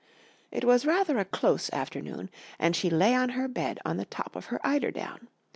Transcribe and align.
It 0.49 0.63
was 0.65 0.87
rather 0.87 1.19
a 1.19 1.25
close 1.25 1.69
afternoon, 1.71 2.31
and 2.57 2.75
she 2.75 2.89
lay 2.89 3.13
on 3.13 3.29
her 3.37 3.47
bed 3.47 3.77
on 3.85 3.97
the 3.97 4.05
top 4.05 4.35
of 4.35 4.45
her 4.45 4.59
eiderdown. 4.65 5.27